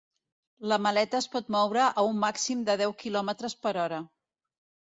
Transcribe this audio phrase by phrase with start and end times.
[0.71, 4.05] La maleta es pot moure a un màxim de deu quilòmetres per hora.